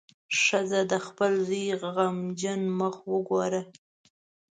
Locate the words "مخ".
2.79-2.95